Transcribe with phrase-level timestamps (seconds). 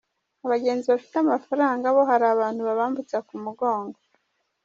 [0.45, 3.97] Abagenzi bafite amafaranga bo hari abantu babambutsa ku mugongo.